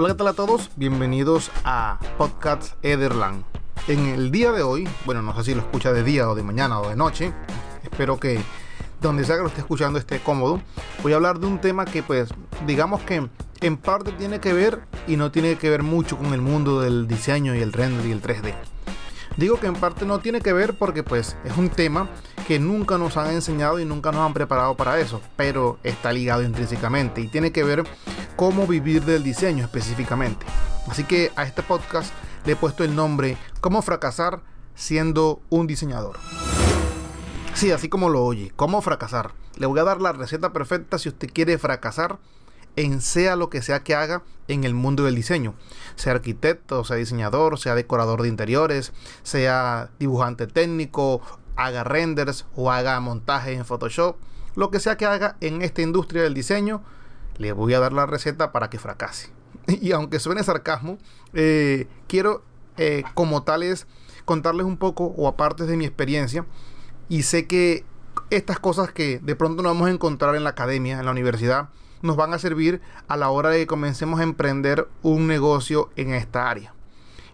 Hola, 0.00 0.10
¿qué 0.10 0.14
tal 0.14 0.28
a 0.28 0.32
todos? 0.32 0.70
Bienvenidos 0.76 1.50
a 1.64 1.98
Podcast 2.18 2.74
Ederland. 2.84 3.42
En 3.88 4.06
el 4.06 4.30
día 4.30 4.52
de 4.52 4.62
hoy, 4.62 4.88
bueno, 5.04 5.22
no 5.22 5.34
sé 5.34 5.42
si 5.42 5.54
lo 5.56 5.60
escucha 5.60 5.92
de 5.92 6.04
día 6.04 6.28
o 6.30 6.36
de 6.36 6.44
mañana 6.44 6.78
o 6.80 6.88
de 6.88 6.94
noche, 6.94 7.32
espero 7.82 8.16
que 8.20 8.40
donde 9.02 9.24
sea 9.24 9.34
que 9.34 9.42
lo 9.42 9.48
esté 9.48 9.62
escuchando 9.62 9.98
esté 9.98 10.20
cómodo. 10.20 10.62
Voy 11.02 11.14
a 11.14 11.16
hablar 11.16 11.40
de 11.40 11.48
un 11.48 11.60
tema 11.60 11.84
que 11.84 12.04
pues 12.04 12.28
digamos 12.64 13.00
que 13.00 13.28
en 13.60 13.76
parte 13.76 14.12
tiene 14.12 14.38
que 14.38 14.52
ver 14.52 14.82
y 15.08 15.16
no 15.16 15.32
tiene 15.32 15.56
que 15.56 15.68
ver 15.68 15.82
mucho 15.82 16.16
con 16.16 16.32
el 16.32 16.42
mundo 16.42 16.80
del 16.80 17.08
diseño 17.08 17.56
y 17.56 17.60
el 17.60 17.72
render 17.72 18.06
y 18.06 18.12
el 18.12 18.22
3D. 18.22 18.54
Digo 19.36 19.58
que 19.58 19.66
en 19.66 19.74
parte 19.74 20.06
no 20.06 20.20
tiene 20.20 20.40
que 20.40 20.52
ver 20.52 20.74
porque 20.74 21.02
pues 21.02 21.36
es 21.44 21.56
un 21.56 21.70
tema 21.70 22.08
que 22.46 22.60
nunca 22.60 22.98
nos 22.98 23.16
han 23.16 23.32
enseñado 23.32 23.80
y 23.80 23.84
nunca 23.84 24.12
nos 24.12 24.20
han 24.20 24.32
preparado 24.32 24.76
para 24.76 25.00
eso, 25.00 25.20
pero 25.34 25.80
está 25.82 26.12
ligado 26.12 26.44
intrínsecamente 26.44 27.20
y 27.20 27.26
tiene 27.26 27.50
que 27.50 27.64
ver 27.64 27.84
cómo 28.38 28.68
vivir 28.68 29.04
del 29.04 29.24
diseño 29.24 29.64
específicamente. 29.64 30.46
Así 30.86 31.02
que 31.02 31.32
a 31.34 31.42
este 31.42 31.64
podcast 31.64 32.14
le 32.46 32.52
he 32.52 32.56
puesto 32.56 32.84
el 32.84 32.94
nombre 32.94 33.36
Cómo 33.60 33.82
fracasar 33.82 34.42
siendo 34.76 35.42
un 35.50 35.66
diseñador. 35.66 36.20
Sí, 37.54 37.72
así 37.72 37.88
como 37.88 38.08
lo 38.08 38.24
oye, 38.24 38.52
cómo 38.54 38.80
fracasar. 38.80 39.32
Le 39.56 39.66
voy 39.66 39.80
a 39.80 39.84
dar 39.84 40.00
la 40.00 40.12
receta 40.12 40.52
perfecta 40.52 40.98
si 40.98 41.08
usted 41.08 41.28
quiere 41.32 41.58
fracasar 41.58 42.20
en 42.76 43.00
sea 43.00 43.34
lo 43.34 43.50
que 43.50 43.60
sea 43.60 43.82
que 43.82 43.96
haga 43.96 44.22
en 44.46 44.62
el 44.62 44.72
mundo 44.72 45.02
del 45.02 45.16
diseño. 45.16 45.54
Sea 45.96 46.12
arquitecto, 46.12 46.84
sea 46.84 46.94
diseñador, 46.94 47.58
sea 47.58 47.74
decorador 47.74 48.22
de 48.22 48.28
interiores, 48.28 48.92
sea 49.24 49.90
dibujante 49.98 50.46
técnico 50.46 51.22
haga 51.56 51.82
renders 51.82 52.46
o 52.54 52.70
haga 52.70 53.00
montajes 53.00 53.58
en 53.58 53.64
Photoshop, 53.64 54.16
lo 54.54 54.70
que 54.70 54.78
sea 54.78 54.96
que 54.96 55.06
haga 55.06 55.36
en 55.40 55.60
esta 55.60 55.82
industria 55.82 56.22
del 56.22 56.34
diseño, 56.34 56.84
le 57.38 57.52
voy 57.52 57.74
a 57.74 57.80
dar 57.80 57.92
la 57.92 58.06
receta 58.06 58.52
para 58.52 58.70
que 58.70 58.78
fracase. 58.78 59.30
Y 59.66 59.92
aunque 59.92 60.18
suene 60.18 60.42
sarcasmo, 60.42 60.98
eh, 61.32 61.86
quiero 62.06 62.42
eh, 62.76 63.02
como 63.14 63.42
tales 63.42 63.86
contarles 64.24 64.66
un 64.66 64.76
poco 64.76 65.14
o 65.16 65.26
aparte 65.26 65.64
de 65.64 65.76
mi 65.76 65.84
experiencia 65.84 66.44
y 67.08 67.22
sé 67.22 67.46
que 67.46 67.84
estas 68.30 68.58
cosas 68.58 68.92
que 68.92 69.20
de 69.20 69.36
pronto 69.36 69.62
no 69.62 69.70
vamos 69.70 69.88
a 69.88 69.90
encontrar 69.90 70.34
en 70.36 70.44
la 70.44 70.50
academia, 70.50 70.98
en 70.98 71.04
la 71.06 71.12
universidad, 71.12 71.70
nos 72.02 72.16
van 72.16 72.34
a 72.34 72.38
servir 72.38 72.80
a 73.08 73.16
la 73.16 73.30
hora 73.30 73.50
de 73.50 73.60
que 73.60 73.66
comencemos 73.66 74.20
a 74.20 74.24
emprender 74.24 74.86
un 75.02 75.26
negocio 75.26 75.90
en 75.96 76.12
esta 76.12 76.50
área. 76.50 76.74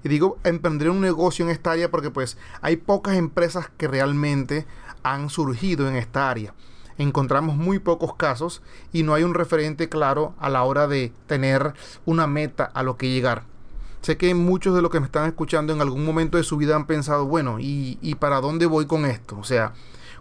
Y 0.02 0.08
digo 0.08 0.38
emprender 0.44 0.90
un 0.90 1.00
negocio 1.00 1.44
en 1.44 1.50
esta 1.50 1.72
área 1.72 1.90
porque 1.90 2.10
pues 2.10 2.38
hay 2.60 2.76
pocas 2.76 3.16
empresas 3.16 3.70
que 3.76 3.88
realmente 3.88 4.66
han 5.02 5.30
surgido 5.30 5.88
en 5.88 5.96
esta 5.96 6.30
área. 6.30 6.54
Encontramos 6.98 7.56
muy 7.56 7.78
pocos 7.78 8.14
casos 8.14 8.62
y 8.92 9.02
no 9.02 9.14
hay 9.14 9.24
un 9.24 9.34
referente 9.34 9.88
claro 9.88 10.34
a 10.38 10.48
la 10.48 10.62
hora 10.62 10.86
de 10.86 11.12
tener 11.26 11.74
una 12.04 12.26
meta 12.26 12.64
a 12.64 12.82
lo 12.82 12.96
que 12.96 13.10
llegar. 13.10 13.42
Sé 14.02 14.16
que 14.16 14.34
muchos 14.34 14.74
de 14.74 14.82
los 14.82 14.90
que 14.90 15.00
me 15.00 15.06
están 15.06 15.26
escuchando 15.26 15.72
en 15.72 15.80
algún 15.80 16.04
momento 16.04 16.36
de 16.36 16.44
su 16.44 16.56
vida 16.56 16.76
han 16.76 16.86
pensado, 16.86 17.26
bueno, 17.26 17.58
¿y, 17.58 17.98
y 18.02 18.16
para 18.16 18.40
dónde 18.40 18.66
voy 18.66 18.86
con 18.86 19.06
esto? 19.06 19.38
O 19.38 19.44
sea, 19.44 19.72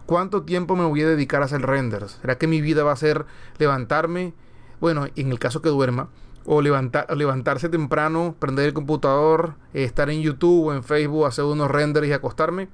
¿cuánto 0.06 0.42
tiempo 0.42 0.74
me 0.74 0.86
voy 0.86 1.02
a 1.02 1.08
dedicar 1.08 1.42
a 1.42 1.44
hacer 1.44 1.60
renders? 1.60 2.18
¿Será 2.22 2.38
que 2.38 2.46
mi 2.46 2.60
vida 2.60 2.82
va 2.82 2.92
a 2.92 2.96
ser 2.96 3.26
levantarme? 3.58 4.32
Bueno, 4.80 5.06
en 5.16 5.30
el 5.30 5.38
caso 5.38 5.60
que 5.60 5.68
duerma, 5.68 6.08
o, 6.46 6.62
levantar, 6.62 7.14
levantarse 7.16 7.68
temprano, 7.68 8.34
prender 8.38 8.66
el 8.66 8.74
computador, 8.74 9.54
estar 9.72 10.10
en 10.10 10.22
YouTube 10.22 10.66
o 10.66 10.74
en 10.74 10.82
Facebook, 10.82 11.26
hacer 11.26 11.44
unos 11.44 11.70
renders 11.70 12.06
y 12.08 12.12
acostarme 12.12 12.68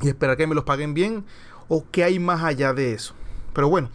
y 0.00 0.08
esperar 0.08 0.36
que 0.36 0.46
me 0.46 0.54
los 0.54 0.64
paguen 0.64 0.94
bien 0.94 1.24
o 1.68 1.84
qué 1.90 2.04
hay 2.04 2.18
más 2.18 2.42
allá 2.42 2.72
de 2.72 2.92
eso. 2.92 3.14
Pero 3.52 3.68
bueno, 3.68 3.90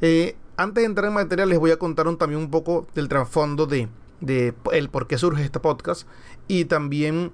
eh, 0.00 0.36
antes 0.56 0.82
de 0.82 0.86
entrar 0.86 1.08
en 1.08 1.14
materia 1.14 1.46
les 1.46 1.58
voy 1.58 1.70
a 1.70 1.78
contar 1.78 2.12
también 2.16 2.40
un 2.40 2.50
poco 2.50 2.86
del 2.94 3.08
trasfondo 3.08 3.66
de, 3.66 3.88
de 4.20 4.54
el 4.72 4.88
por 4.88 5.06
qué 5.06 5.18
surge 5.18 5.44
este 5.44 5.60
podcast 5.60 6.06
y 6.48 6.66
también 6.66 7.32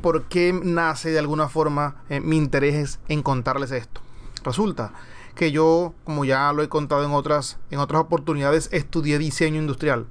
por 0.00 0.24
qué 0.24 0.52
nace 0.52 1.10
de 1.10 1.18
alguna 1.18 1.48
forma 1.48 2.02
eh, 2.08 2.20
mi 2.20 2.36
interés 2.36 3.00
en 3.08 3.22
contarles 3.22 3.70
esto. 3.70 4.00
Resulta 4.44 4.92
que 5.34 5.52
yo, 5.52 5.94
como 6.04 6.24
ya 6.24 6.52
lo 6.52 6.62
he 6.62 6.68
contado 6.68 7.04
en 7.04 7.12
otras, 7.12 7.58
en 7.70 7.78
otras 7.78 8.02
oportunidades, 8.02 8.68
estudié 8.72 9.18
diseño 9.18 9.60
industrial. 9.60 10.06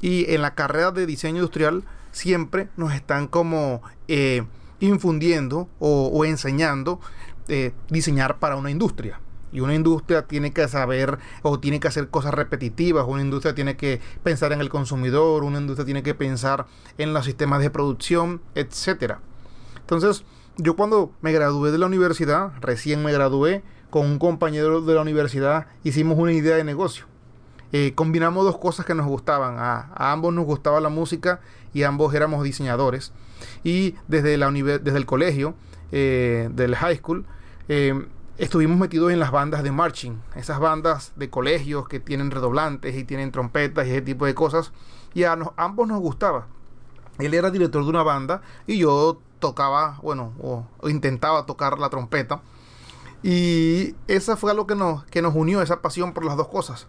Y 0.00 0.30
en 0.32 0.42
la 0.42 0.54
carrera 0.54 0.90
de 0.90 1.06
diseño 1.06 1.36
industrial 1.36 1.84
siempre 2.10 2.68
nos 2.76 2.92
están 2.92 3.28
como 3.28 3.82
eh, 4.08 4.44
infundiendo 4.80 5.68
o, 5.78 6.24
enseñando 6.24 7.00
eh, 7.48 7.72
diseñar 7.88 8.38
para 8.38 8.56
una 8.56 8.70
industria. 8.70 9.20
Y 9.52 9.60
una 9.60 9.74
industria 9.74 10.22
tiene 10.22 10.52
que 10.52 10.66
saber 10.68 11.18
o 11.42 11.60
tiene 11.60 11.80
que 11.80 11.88
hacer 11.88 12.08
cosas 12.08 12.34
repetitivas, 12.34 13.06
una 13.08 13.22
industria 13.22 13.54
tiene 13.54 13.76
que 13.76 14.00
pensar 14.22 14.52
en 14.52 14.60
el 14.60 14.68
consumidor, 14.68 15.44
una 15.44 15.58
industria 15.58 15.84
tiene 15.84 16.02
que 16.02 16.14
pensar 16.14 16.66
en 16.98 17.12
los 17.12 17.24
sistemas 17.24 17.60
de 17.60 17.70
producción, 17.70 18.40
etcétera. 18.54 19.20
Entonces, 19.76 20.24
yo 20.56 20.74
cuando 20.74 21.12
me 21.20 21.32
gradué 21.32 21.70
de 21.70 21.78
la 21.78 21.86
universidad, 21.86 22.52
recién 22.60 23.02
me 23.02 23.12
gradué, 23.12 23.62
con 23.90 24.04
un 24.04 24.18
compañero 24.18 24.80
de 24.82 24.94
la 24.94 25.00
universidad 25.00 25.68
hicimos 25.84 26.18
una 26.18 26.32
idea 26.32 26.56
de 26.56 26.64
negocio. 26.64 27.06
Eh, 27.72 27.92
combinamos 27.94 28.44
dos 28.44 28.58
cosas 28.58 28.86
que 28.86 28.94
nos 28.94 29.06
gustaban. 29.06 29.56
A, 29.58 29.90
ambos 30.12 30.32
nos 30.32 30.44
gustaba 30.44 30.80
la 30.80 30.88
música 30.88 31.40
y 31.72 31.82
ambos 31.82 32.14
éramos 32.14 32.44
diseñadores. 32.44 33.12
Y 33.64 33.94
desde, 34.08 34.36
la 34.36 34.50
desde 34.50 34.96
el 34.96 35.06
colegio, 35.06 35.54
eh, 35.92 36.48
del 36.52 36.74
high 36.74 36.96
school, 36.96 37.26
eh, 37.68 38.06
estuvimos 38.38 38.78
metidos 38.78 39.12
en 39.12 39.18
las 39.18 39.30
bandas 39.30 39.62
de 39.62 39.72
marching. 39.72 40.20
Esas 40.34 40.58
bandas 40.58 41.12
de 41.16 41.30
colegios 41.30 41.88
que 41.88 42.00
tienen 42.00 42.30
redoblantes 42.30 42.96
y 42.96 43.04
tienen 43.04 43.32
trompetas 43.32 43.86
y 43.86 43.90
ese 43.90 44.02
tipo 44.02 44.26
de 44.26 44.34
cosas. 44.34 44.72
Y 45.14 45.24
a 45.24 45.38
ambos 45.56 45.88
nos 45.88 46.00
gustaba. 46.00 46.46
Él 47.18 47.32
era 47.34 47.50
director 47.50 47.82
de 47.82 47.88
una 47.88 48.02
banda 48.02 48.42
y 48.66 48.78
yo 48.78 49.20
tocaba, 49.38 49.98
bueno, 50.02 50.32
o, 50.40 50.66
intentaba 50.88 51.46
tocar 51.46 51.78
la 51.78 51.88
trompeta. 51.88 52.42
Y 53.22 53.94
esa 54.06 54.36
fue 54.36 54.50
algo 54.50 54.66
que 54.66 54.74
nos, 54.74 55.04
que 55.06 55.22
nos 55.22 55.34
unió, 55.34 55.62
esa 55.62 55.80
pasión 55.80 56.12
por 56.12 56.24
las 56.24 56.36
dos 56.36 56.48
cosas. 56.48 56.86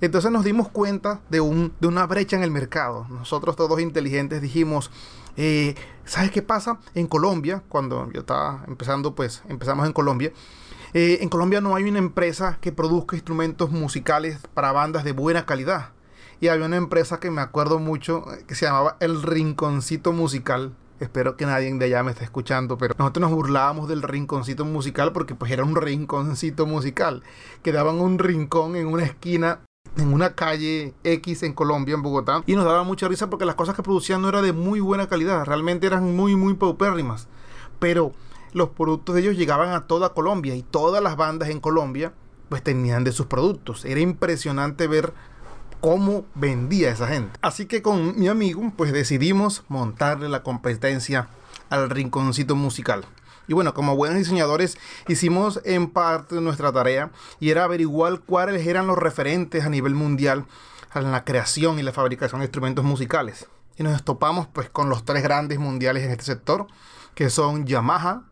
Entonces 0.00 0.30
nos 0.30 0.44
dimos 0.44 0.68
cuenta 0.68 1.20
de, 1.28 1.40
un, 1.40 1.74
de 1.80 1.88
una 1.88 2.06
brecha 2.06 2.36
en 2.36 2.42
el 2.42 2.50
mercado. 2.50 3.06
Nosotros 3.10 3.56
todos 3.56 3.80
inteligentes 3.80 4.40
dijimos, 4.40 4.90
eh, 5.36 5.74
¿sabes 6.04 6.30
qué 6.30 6.40
pasa? 6.40 6.78
En 6.94 7.06
Colombia, 7.06 7.62
cuando 7.68 8.10
yo 8.12 8.20
estaba 8.20 8.64
empezando, 8.66 9.14
pues 9.14 9.42
empezamos 9.48 9.86
en 9.86 9.92
Colombia. 9.92 10.32
Eh, 10.94 11.18
en 11.20 11.28
Colombia 11.28 11.60
no 11.60 11.74
hay 11.74 11.84
una 11.84 11.98
empresa 11.98 12.58
que 12.60 12.72
produzca 12.72 13.16
instrumentos 13.16 13.70
musicales 13.70 14.38
para 14.54 14.72
bandas 14.72 15.04
de 15.04 15.12
buena 15.12 15.46
calidad. 15.46 15.90
Y 16.40 16.48
había 16.48 16.66
una 16.66 16.76
empresa 16.76 17.20
que 17.20 17.30
me 17.30 17.40
acuerdo 17.40 17.78
mucho 17.78 18.24
eh, 18.32 18.44
que 18.46 18.54
se 18.54 18.66
llamaba 18.66 18.96
El 19.00 19.22
Rinconcito 19.22 20.12
Musical. 20.12 20.72
Espero 21.00 21.36
que 21.36 21.46
nadie 21.46 21.72
de 21.72 21.84
allá 21.84 22.02
me 22.02 22.10
esté 22.10 22.24
escuchando, 22.24 22.76
pero 22.78 22.94
nosotros 22.98 23.20
nos 23.20 23.30
burlábamos 23.30 23.88
del 23.88 24.02
rinconcito 24.02 24.64
musical 24.64 25.12
porque 25.12 25.36
pues 25.36 25.52
era 25.52 25.62
un 25.62 25.76
rinconcito 25.76 26.66
musical. 26.66 27.22
Que 27.62 27.70
daban 27.70 28.00
un 28.00 28.18
rincón 28.18 28.74
en 28.74 28.88
una 28.88 29.04
esquina 29.04 29.60
en 29.96 30.12
una 30.12 30.34
calle 30.34 30.94
X 31.04 31.42
en 31.42 31.52
Colombia, 31.52 31.94
en 31.94 32.02
Bogotá, 32.02 32.42
y 32.46 32.54
nos 32.54 32.64
daba 32.64 32.82
mucha 32.84 33.08
risa 33.08 33.30
porque 33.30 33.44
las 33.44 33.54
cosas 33.54 33.74
que 33.74 33.82
producían 33.82 34.22
no 34.22 34.28
eran 34.28 34.44
de 34.44 34.52
muy 34.52 34.80
buena 34.80 35.08
calidad, 35.08 35.44
realmente 35.44 35.86
eran 35.86 36.14
muy, 36.14 36.36
muy 36.36 36.54
paupérrimas. 36.54 37.28
Pero 37.78 38.12
los 38.52 38.70
productos 38.70 39.14
de 39.14 39.22
ellos 39.22 39.36
llegaban 39.36 39.70
a 39.70 39.86
toda 39.86 40.14
Colombia 40.14 40.54
y 40.54 40.62
todas 40.62 41.02
las 41.02 41.16
bandas 41.16 41.48
en 41.48 41.60
Colombia 41.60 42.12
pues 42.48 42.62
tenían 42.62 43.04
de 43.04 43.12
sus 43.12 43.26
productos. 43.26 43.84
Era 43.84 44.00
impresionante 44.00 44.86
ver 44.86 45.12
cómo 45.80 46.24
vendía 46.34 46.90
esa 46.90 47.08
gente. 47.08 47.38
Así 47.42 47.66
que 47.66 47.82
con 47.82 48.18
mi 48.18 48.28
amigo 48.28 48.72
pues 48.76 48.92
decidimos 48.92 49.64
montarle 49.68 50.28
la 50.28 50.42
competencia 50.42 51.28
al 51.70 51.90
rinconcito 51.90 52.56
musical. 52.56 53.04
Y 53.46 53.54
bueno, 53.54 53.72
como 53.72 53.96
buenos 53.96 54.18
diseñadores 54.18 54.76
hicimos 55.08 55.60
en 55.64 55.88
parte 55.88 56.40
nuestra 56.40 56.70
tarea 56.70 57.10
y 57.40 57.50
era 57.50 57.64
averiguar 57.64 58.20
cuáles 58.20 58.66
eran 58.66 58.86
los 58.86 58.98
referentes 58.98 59.64
a 59.64 59.70
nivel 59.70 59.94
mundial 59.94 60.44
en 60.94 61.10
la 61.10 61.24
creación 61.24 61.78
y 61.78 61.82
la 61.82 61.92
fabricación 61.92 62.40
de 62.40 62.46
instrumentos 62.46 62.84
musicales. 62.84 63.46
Y 63.76 63.82
nos 63.82 64.02
topamos 64.02 64.48
pues 64.48 64.68
con 64.68 64.88
los 64.88 65.04
tres 65.04 65.22
grandes 65.22 65.58
mundiales 65.58 66.04
en 66.04 66.10
este 66.10 66.24
sector, 66.24 66.66
que 67.14 67.30
son 67.30 67.66
Yamaha, 67.66 68.24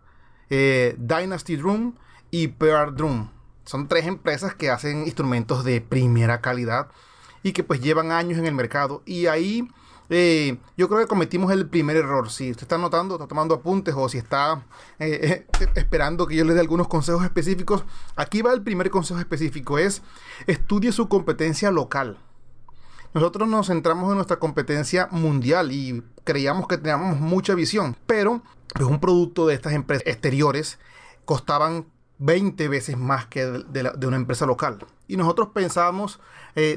eh, 0.50 0.94
Dynasty 0.98 1.56
Drum 1.56 1.94
y 2.30 2.48
Pearl 2.48 2.94
Drum. 2.94 3.30
Son 3.64 3.88
tres 3.88 4.06
empresas 4.06 4.54
que 4.54 4.70
hacen 4.70 5.04
instrumentos 5.04 5.64
de 5.64 5.80
primera 5.80 6.40
calidad 6.40 6.88
y 7.42 7.52
que 7.52 7.64
pues 7.64 7.80
llevan 7.80 8.12
años 8.12 8.38
en 8.38 8.46
el 8.46 8.54
mercado. 8.54 9.02
Y 9.06 9.26
ahí 9.26 9.68
eh, 10.08 10.58
yo 10.76 10.88
creo 10.88 11.00
que 11.00 11.06
cometimos 11.06 11.50
el 11.52 11.68
primer 11.68 11.96
error. 11.96 12.30
Si 12.30 12.50
usted 12.50 12.62
está 12.62 12.78
notando, 12.78 13.14
está 13.16 13.26
tomando 13.26 13.54
apuntes 13.54 13.94
o 13.96 14.08
si 14.08 14.18
está 14.18 14.64
eh, 14.98 15.46
esperando 15.74 16.26
que 16.26 16.36
yo 16.36 16.44
le 16.44 16.54
dé 16.54 16.60
algunos 16.60 16.88
consejos 16.88 17.24
específicos, 17.24 17.84
aquí 18.14 18.42
va 18.42 18.52
el 18.52 18.62
primer 18.62 18.90
consejo 18.90 19.20
específico, 19.20 19.78
es 19.78 20.02
estudie 20.46 20.92
su 20.92 21.08
competencia 21.08 21.70
local. 21.70 22.18
Nosotros 23.16 23.48
nos 23.48 23.68
centramos 23.68 24.10
en 24.10 24.16
nuestra 24.16 24.38
competencia 24.38 25.08
mundial 25.10 25.72
y 25.72 26.02
creíamos 26.24 26.68
que 26.68 26.76
teníamos 26.76 27.18
mucha 27.18 27.54
visión, 27.54 27.96
pero 28.06 28.42
pues, 28.74 28.86
un 28.86 29.00
producto 29.00 29.46
de 29.46 29.54
estas 29.54 29.72
empresas 29.72 30.06
exteriores 30.06 30.78
costaban 31.24 31.86
20 32.18 32.68
veces 32.68 32.98
más 32.98 33.24
que 33.24 33.46
de, 33.46 34.06
una 34.06 34.16
empresa 34.16 34.44
local. 34.44 34.84
Y 35.08 35.16
nosotros 35.16 35.48
pensábamos 35.54 36.20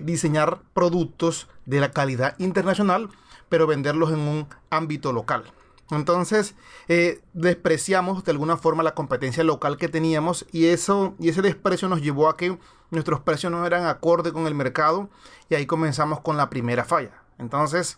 diseñar 0.03 0.61
productos 0.73 1.49
de 1.65 1.81
la 1.81 1.91
calidad 1.91 2.35
internacional 2.39 3.09
pero 3.49 3.67
venderlos 3.67 4.11
en 4.11 4.19
un 4.19 4.47
ámbito 4.69 5.11
local. 5.11 5.43
Entonces, 5.91 6.55
eh, 6.87 7.21
despreciamos 7.33 8.23
de 8.23 8.31
alguna 8.31 8.57
forma 8.57 8.83
la 8.83 8.93
competencia 8.93 9.43
local 9.43 9.77
que 9.77 9.87
teníamos 9.87 10.45
y, 10.51 10.67
eso, 10.67 11.15
y 11.19 11.29
ese 11.29 11.41
desprecio 11.41 11.89
nos 11.89 12.01
llevó 12.01 12.29
a 12.29 12.37
que 12.37 12.57
nuestros 12.91 13.21
precios 13.21 13.51
no 13.51 13.65
eran 13.65 13.85
acorde 13.85 14.31
con 14.31 14.47
el 14.47 14.55
mercado 14.55 15.09
y 15.49 15.55
ahí 15.55 15.65
comenzamos 15.65 16.21
con 16.21 16.37
la 16.37 16.49
primera 16.49 16.85
falla. 16.85 17.23
Entonces, 17.39 17.97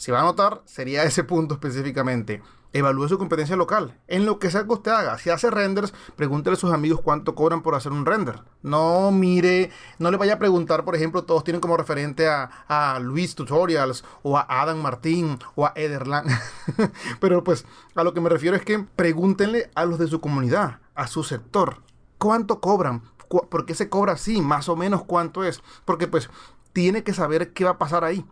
si 0.00 0.10
va 0.10 0.20
a 0.20 0.24
notar, 0.24 0.62
sería 0.64 1.02
ese 1.04 1.24
punto 1.24 1.54
específicamente. 1.54 2.42
Evalúe 2.72 3.08
su 3.08 3.18
competencia 3.18 3.54
local. 3.54 3.98
En 4.08 4.24
lo 4.24 4.38
que 4.38 4.50
sea 4.50 4.64
que 4.64 4.72
usted 4.72 4.92
haga. 4.92 5.18
Si 5.18 5.28
hace 5.28 5.50
renders, 5.50 5.92
pregúntele 6.16 6.54
a 6.54 6.58
sus 6.58 6.72
amigos 6.72 7.02
cuánto 7.02 7.34
cobran 7.34 7.60
por 7.60 7.74
hacer 7.74 7.92
un 7.92 8.06
render. 8.06 8.42
No 8.62 9.10
mire, 9.10 9.70
no 9.98 10.10
le 10.10 10.16
vaya 10.16 10.34
a 10.34 10.38
preguntar, 10.38 10.86
por 10.86 10.94
ejemplo, 10.94 11.24
todos 11.24 11.44
tienen 11.44 11.60
como 11.60 11.76
referente 11.76 12.28
a, 12.28 12.98
Luis 13.02 13.34
Tutorials 13.34 14.02
o 14.22 14.38
a 14.38 14.46
Adam 14.48 14.80
Martín 14.80 15.38
o 15.54 15.66
a 15.66 15.74
Ederland. 15.76 16.30
Pero 17.20 17.44
pues 17.44 17.66
a 17.94 18.02
lo 18.02 18.14
que 18.14 18.22
me 18.22 18.30
refiero 18.30 18.56
es 18.56 18.64
que 18.64 18.78
pregúntenle 18.78 19.70
a 19.74 19.84
los 19.84 19.98
de 19.98 20.06
su 20.06 20.22
comunidad, 20.22 20.78
a 20.94 21.08
su 21.08 21.24
sector, 21.24 21.82
cuánto 22.16 22.60
cobran, 22.60 23.02
por 23.28 23.66
qué 23.66 23.74
se 23.74 23.90
cobra 23.90 24.14
así, 24.14 24.40
más 24.40 24.70
o 24.70 24.76
menos 24.76 25.04
cuánto 25.04 25.44
es. 25.44 25.62
Porque 25.84 26.06
pues 26.06 26.30
tiene 26.72 27.02
que 27.02 27.12
saber 27.12 27.52
qué 27.52 27.64
va 27.64 27.72
a 27.72 27.78
pasar 27.78 28.04
ahí. 28.04 28.24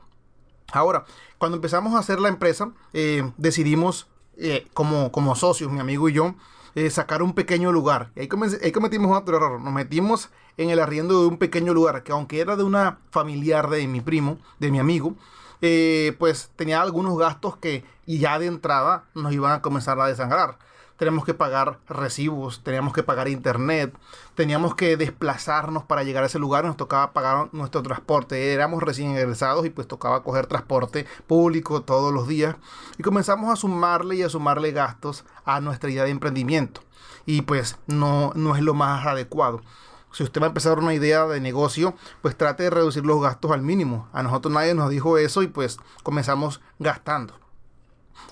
Ahora, 0.72 1.04
cuando 1.38 1.56
empezamos 1.56 1.94
a 1.94 1.98
hacer 1.98 2.20
la 2.20 2.28
empresa, 2.28 2.72
eh, 2.92 3.30
decidimos 3.38 4.06
eh, 4.36 4.66
como, 4.74 5.10
como 5.12 5.34
socios, 5.34 5.72
mi 5.72 5.80
amigo 5.80 6.08
y 6.08 6.12
yo, 6.12 6.34
eh, 6.74 6.90
sacar 6.90 7.22
un 7.22 7.32
pequeño 7.32 7.72
lugar. 7.72 8.10
Y 8.14 8.20
ahí, 8.20 8.28
ahí 8.62 8.72
cometimos 8.72 9.16
otro 9.16 9.36
error. 9.36 9.60
Nos 9.60 9.72
metimos 9.72 10.28
en 10.58 10.70
el 10.70 10.78
arriendo 10.78 11.22
de 11.22 11.28
un 11.28 11.38
pequeño 11.38 11.72
lugar, 11.72 12.02
que 12.02 12.12
aunque 12.12 12.40
era 12.40 12.56
de 12.56 12.64
una 12.64 12.98
familiar 13.10 13.70
de 13.70 13.86
mi 13.86 14.00
primo, 14.00 14.38
de 14.58 14.70
mi 14.70 14.78
amigo, 14.78 15.14
pues 15.60 16.50
tenía 16.54 16.82
algunos 16.82 17.16
gastos 17.18 17.56
que 17.56 17.84
ya 18.06 18.38
de 18.38 18.46
entrada 18.46 19.04
nos 19.14 19.32
iban 19.32 19.52
a 19.52 19.62
comenzar 19.62 19.98
a 20.00 20.06
desangrar 20.06 20.58
tenemos 20.98 21.24
que 21.24 21.32
pagar 21.32 21.78
recibos, 21.88 22.62
teníamos 22.62 22.92
que 22.92 23.02
pagar 23.02 23.28
internet, 23.28 23.96
teníamos 24.34 24.74
que 24.74 24.96
desplazarnos 24.96 25.84
para 25.84 26.02
llegar 26.02 26.24
a 26.24 26.26
ese 26.26 26.40
lugar, 26.40 26.64
nos 26.64 26.76
tocaba 26.76 27.12
pagar 27.12 27.48
nuestro 27.52 27.82
transporte, 27.82 28.52
éramos 28.52 28.82
recién 28.82 29.16
egresados 29.16 29.64
y 29.64 29.70
pues 29.70 29.86
tocaba 29.86 30.22
coger 30.22 30.46
transporte 30.46 31.06
público 31.26 31.82
todos 31.82 32.12
los 32.12 32.26
días 32.26 32.56
y 32.98 33.02
comenzamos 33.02 33.50
a 33.50 33.56
sumarle 33.56 34.16
y 34.16 34.22
a 34.22 34.28
sumarle 34.28 34.72
gastos 34.72 35.24
a 35.44 35.60
nuestra 35.60 35.88
idea 35.88 36.04
de 36.04 36.10
emprendimiento 36.10 36.82
y 37.24 37.42
pues 37.42 37.78
no, 37.86 38.32
no 38.34 38.56
es 38.56 38.62
lo 38.62 38.74
más 38.74 39.06
adecuado. 39.06 39.62
Si 40.10 40.24
usted 40.24 40.40
va 40.40 40.46
a 40.46 40.48
empezar 40.48 40.78
una 40.78 40.94
idea 40.94 41.26
de 41.26 41.40
negocio, 41.40 41.94
pues 42.22 42.36
trate 42.36 42.64
de 42.64 42.70
reducir 42.70 43.04
los 43.04 43.22
gastos 43.22 43.52
al 43.52 43.62
mínimo. 43.62 44.08
A 44.12 44.22
nosotros 44.22 44.52
nadie 44.52 44.74
nos 44.74 44.90
dijo 44.90 45.18
eso 45.18 45.42
y 45.42 45.46
pues 45.46 45.78
comenzamos 46.02 46.60
gastando. 46.78 47.34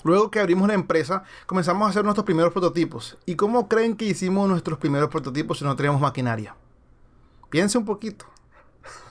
Luego 0.03 0.31
que 0.31 0.39
abrimos 0.39 0.67
la 0.67 0.73
empresa, 0.73 1.23
comenzamos 1.45 1.87
a 1.87 1.89
hacer 1.89 2.03
nuestros 2.03 2.25
primeros 2.25 2.53
prototipos. 2.53 3.17
¿Y 3.25 3.35
cómo 3.35 3.67
creen 3.67 3.95
que 3.95 4.05
hicimos 4.05 4.47
nuestros 4.47 4.77
primeros 4.77 5.09
prototipos 5.09 5.59
si 5.59 5.65
no 5.65 5.75
teníamos 5.75 6.01
maquinaria? 6.01 6.55
Piense 7.49 7.77
un 7.77 7.85
poquito. 7.85 8.25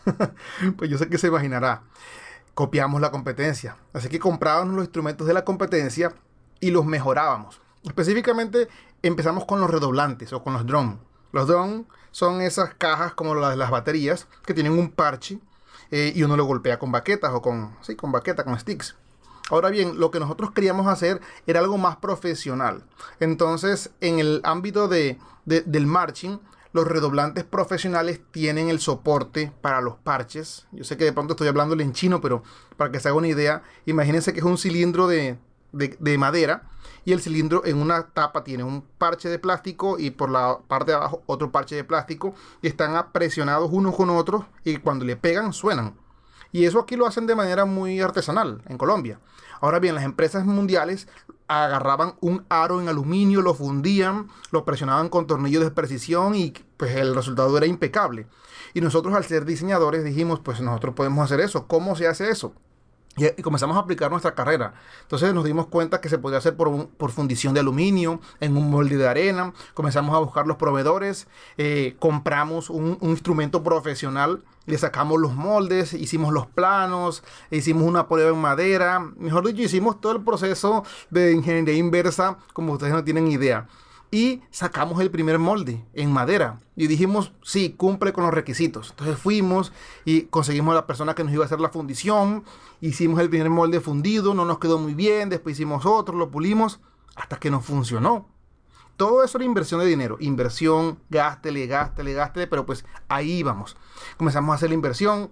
pues 0.77 0.91
yo 0.91 0.99
sé 0.99 1.09
que 1.09 1.19
se 1.19 1.29
imaginará. 1.29 1.83
Copiamos 2.55 3.01
la 3.01 3.11
competencia. 3.11 3.77
Así 3.93 4.09
que 4.09 4.19
comprábamos 4.19 4.75
los 4.75 4.85
instrumentos 4.85 5.27
de 5.27 5.35
la 5.35 5.45
competencia 5.45 6.15
y 6.61 6.71
los 6.71 6.87
mejorábamos. 6.87 7.61
Específicamente 7.85 8.69
empezamos 9.03 9.45
con 9.45 9.61
los 9.61 9.71
redoblantes 9.71 10.33
o 10.33 10.43
con 10.43 10.55
los 10.55 10.67
drones. 10.67 10.99
Los 11.33 11.47
drones 11.47 11.83
son 12.11 12.41
esas 12.41 12.75
cajas 12.75 13.13
como 13.13 13.35
las 13.35 13.51
de 13.51 13.57
las 13.57 13.71
baterías 13.71 14.27
que 14.47 14.55
tienen 14.55 14.73
un 14.73 14.91
parche 14.91 15.39
eh, 15.91 16.13
y 16.15 16.23
uno 16.23 16.37
lo 16.37 16.45
golpea 16.45 16.79
con 16.79 16.91
baquetas 16.91 17.33
o 17.33 17.43
con, 17.43 17.77
sí, 17.83 17.95
con 17.95 18.11
baqueta, 18.11 18.45
con 18.45 18.59
sticks. 18.59 18.97
Ahora 19.51 19.71
bien, 19.71 20.01
lo 20.01 20.11
que 20.11 20.19
nosotros 20.19 20.51
queríamos 20.51 20.89
hacer 20.89 21.21
era 21.47 21.61
algo 21.61 21.79
más 21.79 21.97
profesional. 21.97 22.85
Entonces, 23.21 23.91
en 24.01 24.19
el 24.19 24.41
ámbito 24.45 24.89
de, 24.89 25.19
del 25.45 25.87
marching, 25.87 26.39
los 26.73 26.87
redoblantes 26.87 27.45
profesionales 27.45 28.21
tienen 28.33 28.69
el 28.69 28.81
soporte 28.81 29.53
para 29.61 29.81
los 29.81 29.95
parches. 29.97 30.67
Yo 30.73 30.85
sé 30.85 30.97
que 30.97 31.05
de 31.05 31.13
pronto 31.13 31.35
estoy 31.35 31.49
hablándole 31.49 31.85
en 31.85 31.93
chino, 31.93 32.21
pero 32.21 32.43
para 32.77 32.91
que 32.91 33.01
se 33.01 33.09
haga 33.09 33.17
una 33.17 33.29
idea, 33.29 33.63
imagínense 33.87 34.33
que 34.33 34.41
es 34.41 34.45
un 34.45 34.59
cilindro 34.59 35.07
de, 35.07 35.39
de, 35.73 36.19
madera 36.19 36.69
y 37.05 37.13
el 37.13 37.21
cilindro 37.21 37.65
en 37.65 37.81
una 37.81 38.09
tapa 38.09 38.43
tiene 38.45 38.65
un 38.65 38.83
parche 38.83 39.29
de 39.29 39.39
plástico 39.39 39.99
y 39.99 40.11
por 40.11 40.31
la 40.31 40.59
parte 40.67 40.91
de 40.91 40.97
abajo 40.97 41.23
otro 41.27 41.53
parche 41.53 41.77
de 41.77 41.85
plástico 41.85 42.35
y 42.63 42.67
están 42.67 43.13
presionados 43.13 43.71
unos 43.73 43.95
con 43.95 44.11
otros 44.11 44.45
y 44.65 44.77
cuando 44.79 45.05
le 45.05 45.17
pegan 45.17 45.53
suenan. 45.53 45.95
Y 46.57 46.65
eso 46.65 46.81
aquí 46.81 46.97
lo 46.97 47.07
hacen 47.07 47.27
de 47.27 47.35
manera 47.35 47.67
muy 47.67 48.01
artesanal 48.01 48.63
en 48.67 48.79
Colombia. 48.79 49.21
Ahora 49.61 49.79
bien, 49.79 49.95
las 49.95 50.05
empresas 50.05 50.47
mundiales 50.47 51.07
agarraban 51.49 52.15
un 52.23 52.47
aro 52.49 52.81
en 52.81 52.89
aluminio, 52.89 53.43
lo 53.43 53.53
fundían, 53.53 54.29
lo 54.53 54.65
presionaban 54.65 55.11
con 55.11 55.27
tornillos 55.27 55.63
de 55.63 55.71
precisión 55.71 56.35
y 56.35 56.55
pues 56.79 56.97
el 56.97 57.15
resultado 57.15 57.55
era 57.59 57.67
impecable. 57.67 58.27
Y 58.73 58.81
nosotros 58.81 59.15
al 59.15 59.27
ser 59.27 59.45
diseñadores 59.45 60.03
dijimos, 60.03 60.41
pues 60.41 60.63
nosotros 60.63 60.95
podemos 60.95 61.23
hacer 61.27 61.41
eso. 61.41 61.67
¿Cómo 61.67 61.95
se 61.95 62.07
hace 62.07 62.31
eso? 62.31 62.55
Y, 63.17 63.43
comenzamos 63.43 63.77
a 63.77 63.81
aplicar 63.81 64.11
nuestra 64.11 64.35
carrera. 64.35 64.75
Entonces 65.03 65.33
nos 65.33 65.45
dimos 65.45 65.67
cuenta 65.67 66.01
que 66.01 66.09
se 66.09 66.19
podía 66.19 66.39
hacer 66.39 66.57
por, 66.57 66.89
por 66.89 67.11
fundición 67.11 67.55
de 67.55 67.61
aluminio, 67.61 68.21
en 68.41 68.57
un 68.57 68.71
molde 68.71 68.97
de 68.97 69.09
arena. 69.09 69.53
Comenzamos 69.75 70.15
a 70.15 70.19
buscar 70.19 70.47
los 70.47 70.57
proveedores, 70.59 71.27
eh, 71.57 71.97
compramos 71.99 72.69
un, 72.69 72.99
un, 73.01 73.11
instrumento 73.11 73.63
profesional, 73.63 74.45
le 74.67 74.77
sacamos 74.77 75.19
los 75.19 75.35
moldes, 75.35 75.95
hicimos 75.95 76.33
los 76.33 76.47
planos, 76.47 77.23
hicimos 77.51 77.85
una 77.85 78.07
prueba 78.09 78.31
en 78.31 78.41
madera. 78.41 79.01
Mejor 79.17 79.47
dicho, 79.47 79.63
hicimos 79.63 80.01
todo 80.01 80.13
el 80.13 80.23
proceso 80.23 80.85
de 81.11 81.33
ingeniería 81.33 81.75
inversa, 81.75 82.37
como 82.53 82.75
ustedes 82.75 82.93
no 82.93 83.03
tienen 83.03 83.29
idea 83.29 83.67
y 84.11 84.43
sacamos 84.51 85.01
el 85.01 85.11
primer 85.11 85.39
molde 85.39 85.85
en 85.95 86.13
madera. 86.13 86.61
Y 86.77 86.87
dijimos, 86.87 87.33
sí, 87.43 87.75
cumple 87.77 88.13
con 88.13 88.25
los 88.25 88.35
requisitos. 88.35 88.91
Entonces 88.91 89.19
fuimos 89.19 89.73
y 90.05 90.23
conseguimos 90.23 90.73
a 90.73 90.77
la 90.77 90.87
persona 90.87 91.15
que 91.15 91.25
nos 91.25 91.33
iba 91.33 91.43
a 91.43 91.47
hacer 91.47 91.61
la 91.61 91.71
fundición. 91.71 92.45
Hicimos 92.81 93.21
el 93.21 93.31
primer 93.31 93.51
molde 93.51 93.81
fundido, 93.81 94.35
no 94.35 94.45
nos 94.45 94.59
quedó 94.59 94.79
muy 94.79 94.95
bien. 94.95 95.29
Después 95.29 95.57
hicimos 95.57 95.87
otro, 95.87 96.17
lo 96.17 96.31
pulimos, 96.31 96.81
hasta 97.15 97.39
que 97.39 97.51
nos 97.51 97.65
funcionó. 97.65 98.29
Todo 98.97 99.23
eso 99.23 99.37
era 99.39 99.45
inversión 99.45 99.81
de 99.81 99.87
dinero. 99.87 100.17
Inversión, 100.21 100.99
gástele, 101.11 101.67
gástele, 101.67 102.15
gástele, 102.15 102.47
pero 102.47 102.65
pues 102.65 102.85
ahí 103.09 103.33
íbamos. 103.39 103.77
Comenzamos 104.17 104.53
a 104.53 104.57
hacer 104.57 104.71
la 104.71 104.75
inversión, 104.75 105.31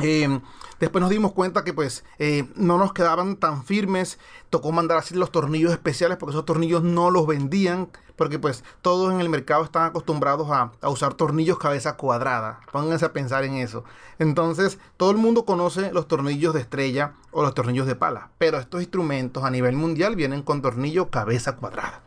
eh, 0.00 0.40
después 0.78 1.00
nos 1.00 1.10
dimos 1.10 1.32
cuenta 1.32 1.64
que 1.64 1.72
pues 1.72 2.04
eh, 2.18 2.48
no 2.56 2.78
nos 2.78 2.92
quedaban 2.92 3.36
tan 3.36 3.64
firmes, 3.64 4.18
tocó 4.48 4.72
mandar 4.72 4.98
así 4.98 5.14
los 5.14 5.30
tornillos 5.30 5.72
especiales 5.72 6.16
porque 6.18 6.32
esos 6.32 6.44
tornillos 6.44 6.82
no 6.82 7.10
los 7.10 7.26
vendían, 7.26 7.88
porque 8.16 8.38
pues 8.38 8.64
todos 8.82 9.12
en 9.12 9.20
el 9.20 9.28
mercado 9.28 9.64
están 9.64 9.84
acostumbrados 9.84 10.48
a, 10.50 10.72
usar 10.88 11.14
tornillos 11.14 11.58
cabeza 11.58 11.96
cuadrada, 11.96 12.60
pónganse 12.72 13.06
a 13.06 13.12
pensar 13.12 13.44
en 13.44 13.54
eso. 13.54 13.84
Entonces 14.18 14.78
todo 14.96 15.10
el 15.10 15.16
mundo 15.16 15.44
conoce 15.44 15.92
los 15.92 16.08
tornillos 16.08 16.54
de 16.54 16.60
estrella 16.60 17.14
o 17.30 17.42
los 17.42 17.54
tornillos 17.54 17.86
de 17.86 17.96
pala, 17.96 18.30
pero 18.38 18.58
estos 18.58 18.82
instrumentos 18.82 19.44
a 19.44 19.50
nivel 19.50 19.76
mundial 19.76 20.16
vienen 20.16 20.42
con 20.42 20.62
tornillo 20.62 21.10
cabeza 21.10 21.56
cuadrada. 21.56 22.02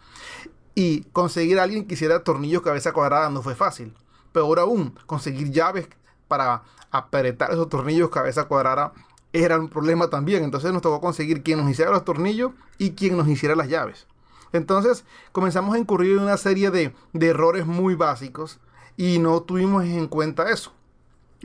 Y 0.75 1.03
conseguir 1.13 1.59
a 1.59 1.63
alguien 1.63 1.85
que 1.85 1.93
hiciera 1.93 2.23
tornillo 2.23 2.63
cabeza 2.63 2.93
cuadrada 2.93 3.29
no 3.29 3.41
fue 3.41 3.55
fácil. 3.55 3.93
Peor 4.31 4.59
aún, 4.59 4.97
conseguir 5.05 5.51
llaves 5.51 5.87
para 6.33 6.63
apretar 6.89 7.51
esos 7.51 7.69
tornillos 7.69 8.09
cabeza 8.09 8.45
cuadrada 8.45 8.91
era 9.33 9.59
un 9.59 9.69
problema 9.69 10.09
también. 10.09 10.43
Entonces 10.43 10.73
nos 10.73 10.81
tocó 10.81 10.99
conseguir 10.99 11.43
quien 11.43 11.59
nos 11.59 11.69
hiciera 11.69 11.91
los 11.91 12.03
tornillos 12.03 12.53
y 12.79 12.93
quien 12.93 13.15
nos 13.15 13.27
hiciera 13.27 13.55
las 13.55 13.69
llaves. 13.69 14.07
Entonces 14.51 15.05
comenzamos 15.31 15.75
a 15.75 15.77
incurrir 15.77 16.17
en 16.17 16.23
una 16.23 16.37
serie 16.37 16.71
de, 16.71 16.91
errores 17.13 17.67
muy 17.67 17.93
básicos 17.93 18.59
y 18.97 19.19
no 19.19 19.43
tuvimos 19.43 19.83
en 19.83 20.07
cuenta 20.07 20.49
eso. 20.49 20.71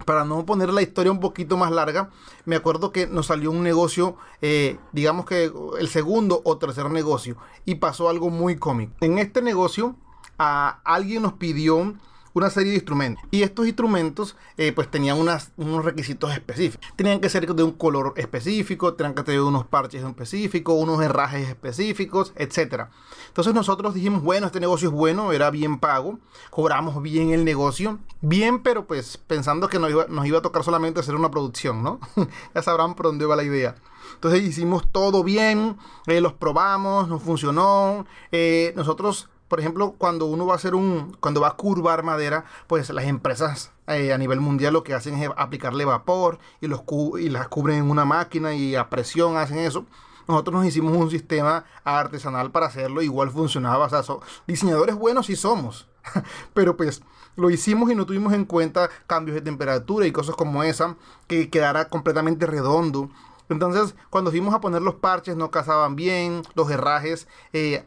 Para 0.06 0.24
no 0.24 0.46
poner 0.46 0.70
la 0.70 0.80
historia 0.80 1.12
un 1.12 1.20
poquito 1.20 1.58
más 1.58 1.70
larga, 1.70 2.08
me 2.46 2.56
acuerdo 2.56 2.90
que 2.90 3.06
nos 3.06 3.26
salió 3.26 3.50
un 3.50 3.62
negocio, 3.62 4.16
eh, 4.40 4.78
digamos 4.92 5.26
que 5.26 5.52
el 5.78 5.88
segundo 5.88 6.40
o 6.44 6.56
tercer 6.56 6.88
negocio, 6.88 7.36
y 7.66 7.74
pasó 7.74 8.08
algo 8.08 8.30
muy 8.30 8.56
cómico. 8.56 8.94
En 9.02 9.18
este 9.18 9.42
negocio, 9.42 9.96
a 10.38 10.80
alguien 10.82 11.24
nos 11.24 11.34
pidió 11.34 11.94
una 12.34 12.50
serie 12.50 12.70
de 12.70 12.76
instrumentos. 12.76 13.24
Y 13.30 13.42
estos 13.42 13.66
instrumentos 13.66 14.36
eh, 14.56 14.72
pues 14.72 14.90
tenían 14.90 15.18
unos 15.18 15.84
requisitos 15.84 16.32
específicos. 16.32 16.86
Tenían 16.96 17.20
que 17.20 17.28
ser 17.28 17.46
de 17.54 17.62
un 17.62 17.72
color 17.72 18.14
específico, 18.16 18.94
tenían 18.94 19.14
que 19.14 19.22
tener 19.22 19.40
unos 19.40 19.66
parches 19.66 20.04
específicos, 20.04 20.74
unos 20.76 21.02
herrajes 21.02 21.48
específicos, 21.48 22.32
etcétera. 22.36 22.90
Entonces 23.28 23.54
nosotros 23.54 23.94
dijimos, 23.94 24.22
bueno, 24.22 24.46
este 24.46 24.60
negocio 24.60 24.88
es 24.88 24.94
bueno, 24.94 25.32
era 25.32 25.50
bien 25.50 25.78
pago, 25.78 26.18
cobramos 26.50 27.02
bien 27.02 27.30
el 27.30 27.44
negocio, 27.44 27.98
bien, 28.20 28.62
pero 28.62 28.86
pues 28.86 29.16
pensando 29.16 29.68
que 29.68 29.78
nos 29.78 29.90
iba, 29.90 30.06
nos 30.08 30.26
iba 30.26 30.38
a 30.38 30.42
tocar 30.42 30.64
solamente 30.64 31.00
hacer 31.00 31.14
una 31.14 31.30
producción, 31.30 31.82
¿no? 31.82 32.00
ya 32.54 32.62
sabrán 32.62 32.94
por 32.94 33.06
dónde 33.06 33.26
va 33.26 33.36
la 33.36 33.44
idea. 33.44 33.76
Entonces 34.14 34.42
hicimos 34.42 34.90
todo 34.90 35.22
bien, 35.22 35.76
eh, 36.06 36.20
los 36.20 36.32
probamos, 36.32 37.08
nos 37.08 37.22
funcionó. 37.22 38.06
Eh, 38.32 38.72
nosotros 38.74 39.28
por 39.48 39.60
ejemplo, 39.60 39.94
cuando 39.96 40.26
uno 40.26 40.46
va 40.46 40.52
a 40.52 40.56
hacer 40.56 40.74
un, 40.74 41.16
cuando 41.20 41.40
va 41.40 41.48
a 41.48 41.56
curvar 41.56 42.02
madera, 42.02 42.44
pues 42.66 42.90
las 42.90 43.06
empresas 43.06 43.72
eh, 43.86 44.12
a 44.12 44.18
nivel 44.18 44.40
mundial 44.40 44.74
lo 44.74 44.84
que 44.84 44.94
hacen 44.94 45.14
es 45.14 45.30
aplicarle 45.36 45.86
vapor 45.86 46.38
y, 46.60 46.66
los 46.66 46.82
y 47.18 47.30
las 47.30 47.48
cubren 47.48 47.78
en 47.78 47.90
una 47.90 48.04
máquina 48.04 48.54
y 48.54 48.76
a 48.76 48.90
presión 48.90 49.36
hacen 49.36 49.58
eso. 49.58 49.86
Nosotros 50.26 50.56
nos 50.56 50.66
hicimos 50.66 50.94
un 50.94 51.10
sistema 51.10 51.64
artesanal 51.84 52.50
para 52.50 52.66
hacerlo, 52.66 53.00
igual 53.00 53.30
funcionaba. 53.30 53.86
O 53.86 53.88
sea, 53.88 54.02
diseñadores 54.46 54.94
buenos 54.94 55.26
sí 55.26 55.36
somos, 55.36 55.88
pero 56.52 56.76
pues 56.76 57.02
lo 57.34 57.48
hicimos 57.48 57.90
y 57.90 57.94
no 57.94 58.04
tuvimos 58.04 58.34
en 58.34 58.44
cuenta 58.44 58.90
cambios 59.06 59.36
de 59.36 59.40
temperatura 59.40 60.06
y 60.06 60.12
cosas 60.12 60.36
como 60.36 60.62
esa, 60.64 60.96
que 61.26 61.48
quedara 61.48 61.88
completamente 61.88 62.44
redondo. 62.44 63.08
Entonces, 63.48 63.94
cuando 64.10 64.30
fuimos 64.30 64.54
a 64.54 64.60
poner 64.60 64.82
los 64.82 64.96
parches, 64.96 65.36
no 65.36 65.50
cazaban 65.50 65.96
bien, 65.96 66.42
los 66.54 66.70
herrajes, 66.70 67.28
eh, 67.52 67.86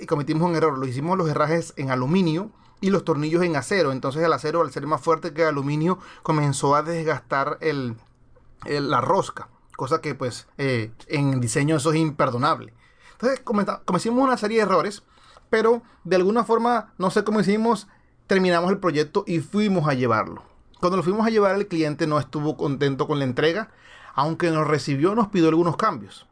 y 0.00 0.06
cometimos 0.06 0.48
un 0.48 0.56
error, 0.56 0.78
lo 0.78 0.86
hicimos 0.86 1.18
los 1.18 1.28
herrajes 1.28 1.74
en 1.76 1.90
aluminio 1.90 2.50
y 2.80 2.90
los 2.90 3.04
tornillos 3.04 3.42
en 3.42 3.56
acero. 3.56 3.92
Entonces, 3.92 4.22
el 4.22 4.32
acero, 4.32 4.62
al 4.62 4.72
ser 4.72 4.86
más 4.86 5.00
fuerte 5.00 5.34
que 5.34 5.42
el 5.42 5.48
aluminio, 5.48 5.98
comenzó 6.22 6.74
a 6.74 6.82
desgastar 6.82 7.58
la 7.60 9.00
rosca, 9.00 9.48
cosa 9.76 10.00
que, 10.00 10.14
pues, 10.14 10.46
eh, 10.56 10.90
en 11.08 11.40
diseño 11.40 11.76
eso 11.76 11.92
es 11.92 11.98
imperdonable. 11.98 12.72
Entonces, 13.12 13.40
cometimos 13.40 14.24
una 14.24 14.38
serie 14.38 14.58
de 14.58 14.62
errores, 14.64 15.02
pero 15.50 15.82
de 16.04 16.16
alguna 16.16 16.44
forma, 16.44 16.94
no 16.98 17.10
sé 17.10 17.24
cómo 17.24 17.40
hicimos, 17.40 17.88
terminamos 18.26 18.70
el 18.70 18.78
proyecto 18.78 19.24
y 19.26 19.40
fuimos 19.40 19.86
a 19.86 19.94
llevarlo. 19.94 20.42
Cuando 20.80 20.96
lo 20.96 21.02
fuimos 21.02 21.26
a 21.26 21.30
llevar, 21.30 21.54
el 21.54 21.68
cliente 21.68 22.06
no 22.06 22.18
estuvo 22.18 22.56
contento 22.56 23.06
con 23.06 23.18
la 23.18 23.24
entrega 23.24 23.70
aunque 24.14 24.50
nos 24.50 24.66
recibió, 24.66 25.14
nos 25.14 25.28
pidió 25.28 25.48
algunos 25.48 25.76
cambios. 25.76 26.26